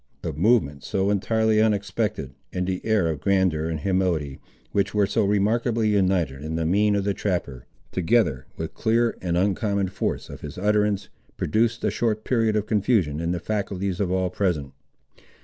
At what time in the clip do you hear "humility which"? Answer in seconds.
3.81-4.95